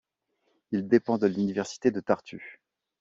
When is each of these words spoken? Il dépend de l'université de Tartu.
Il 0.71 0.87
dépend 0.87 1.19
de 1.19 1.27
l'université 1.27 1.91
de 1.91 1.99
Tartu. 1.99 2.59